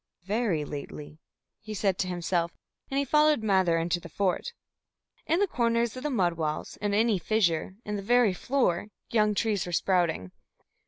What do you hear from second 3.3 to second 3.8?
Mather